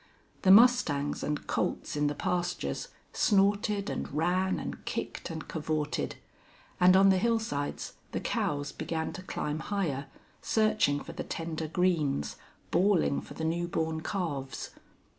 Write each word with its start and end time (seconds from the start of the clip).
The 0.41 0.49
mustangs 0.49 1.21
and 1.21 1.45
colts 1.45 1.95
in 1.95 2.07
the 2.07 2.15
pastures 2.15 2.87
snorted 3.13 3.87
and 3.87 4.11
ran 4.11 4.57
and 4.59 4.83
kicked 4.83 5.29
and 5.29 5.47
cavorted; 5.47 6.15
and 6.79 6.95
on 6.97 7.09
the 7.09 7.19
hillsides 7.19 7.93
the 8.11 8.19
cows 8.19 8.71
began 8.71 9.13
to 9.13 9.21
climb 9.21 9.59
higher, 9.59 10.07
searching 10.41 11.01
for 11.01 11.13
the 11.13 11.23
tender 11.23 11.67
greens, 11.67 12.35
bawling 12.71 13.21
for 13.21 13.35
the 13.35 13.45
new 13.45 13.67
born 13.67 14.01
calves. 14.01 14.71